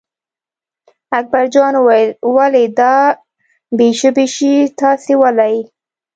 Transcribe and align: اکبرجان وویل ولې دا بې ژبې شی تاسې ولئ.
اکبرجان 1.19 1.73
وویل 1.79 2.09
ولې 2.35 2.63
دا 2.79 2.95
بې 3.77 3.87
ژبې 3.99 4.25
شی 4.35 4.53
تاسې 4.79 5.13
ولئ. 5.21 5.55